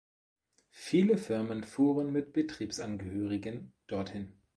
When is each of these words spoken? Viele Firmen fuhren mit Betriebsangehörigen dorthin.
Viele 0.71 1.15
Firmen 1.15 1.63
fuhren 1.63 2.11
mit 2.11 2.33
Betriebsangehörigen 2.33 3.75
dorthin. 3.85 4.33